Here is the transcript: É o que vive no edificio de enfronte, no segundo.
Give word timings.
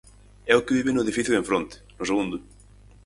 É 0.51 0.55
o 0.55 0.63
que 0.65 0.73
vive 0.77 0.91
no 0.93 1.03
edificio 1.05 1.31
de 1.33 1.39
enfronte, 1.43 1.75
no 1.99 2.05
segundo. 2.09 2.37